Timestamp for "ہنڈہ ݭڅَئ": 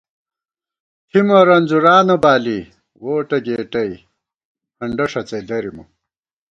4.79-5.41